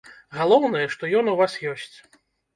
[0.37, 1.95] Галоўнае, што ён у вас ёсць.